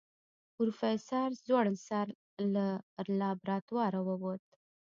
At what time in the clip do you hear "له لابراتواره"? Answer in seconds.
2.55-3.99